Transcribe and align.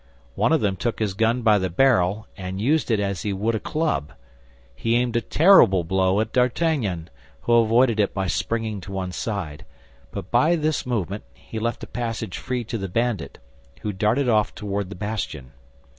One 0.33 0.51
of 0.51 0.61
them 0.61 0.77
took 0.77 0.97
his 0.97 1.13
gun 1.13 1.43
by 1.43 1.59
the 1.59 1.69
barrel, 1.69 2.25
and 2.35 2.59
used 2.59 2.89
it 2.89 2.99
as 2.99 3.21
he 3.21 3.31
would 3.33 3.53
a 3.53 3.59
club. 3.59 4.13
He 4.75 4.95
aimed 4.95 5.15
a 5.15 5.21
terrible 5.21 5.83
blow 5.83 6.19
at 6.19 6.33
D'Artagnan, 6.33 7.11
who 7.41 7.53
avoided 7.53 7.99
it 7.99 8.11
by 8.11 8.25
springing 8.25 8.81
to 8.81 8.91
one 8.91 9.11
side; 9.11 9.63
but 10.09 10.31
by 10.31 10.55
this 10.55 10.87
movement 10.87 11.25
he 11.35 11.59
left 11.59 11.83
a 11.83 11.87
passage 11.87 12.39
free 12.39 12.63
to 12.63 12.79
the 12.79 12.89
bandit, 12.89 13.37
who 13.81 13.93
darted 13.93 14.27
off 14.27 14.55
toward 14.55 14.89
the 14.89 14.95
bastion. 14.95 15.51